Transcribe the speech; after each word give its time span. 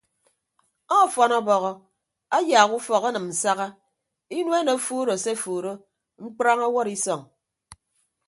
Ọfọn 0.99 1.31
ọbọhọ 1.39 1.71
ayaak 2.37 2.71
ufọk 2.77 3.03
enịm 3.09 3.25
nsaha 3.31 3.67
inuen 4.37 4.67
ofuuro 4.75 5.13
se 5.23 5.31
ofuuro 5.37 5.71
mkprañ 6.23 6.59
ọwọd 6.67 6.87
isọñ. 6.95 7.21